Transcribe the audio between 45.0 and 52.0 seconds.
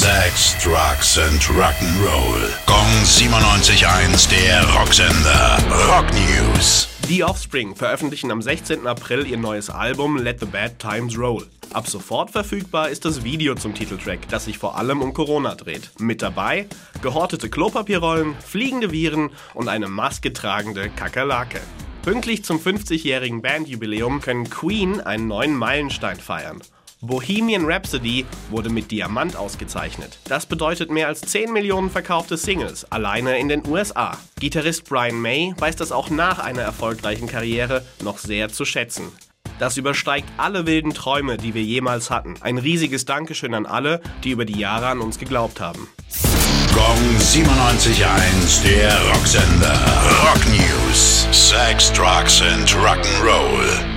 uns geglaubt haben. Gong 97.1, der Rocksender. Rock News. Sex,